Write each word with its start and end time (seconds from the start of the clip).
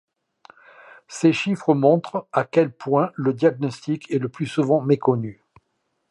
Ces 1.07 1.31
chiffres 1.31 1.75
montrent 1.75 2.25
à 2.31 2.43
quel 2.43 2.71
point 2.71 3.11
le 3.13 3.33
diagnostic 3.35 4.09
est 4.09 4.17
le 4.17 4.29
plus 4.29 4.47
souvent 4.47 4.81
méconnu. 4.81 5.43